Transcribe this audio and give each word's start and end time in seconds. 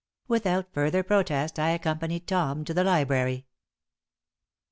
Without 0.27 0.73
further 0.73 1.03
protest 1.03 1.59
I 1.59 1.69
accompanied 1.69 2.25
Tom 2.25 2.65
to 2.65 2.73
the 2.73 2.83
library. 2.83 3.45